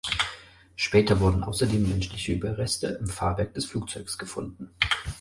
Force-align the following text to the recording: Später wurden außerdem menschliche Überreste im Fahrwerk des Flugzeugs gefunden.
Später 0.75 1.19
wurden 1.19 1.43
außerdem 1.43 1.87
menschliche 1.87 2.33
Überreste 2.33 2.87
im 2.99 3.05
Fahrwerk 3.05 3.53
des 3.53 3.65
Flugzeugs 3.65 4.17
gefunden. 4.17 4.71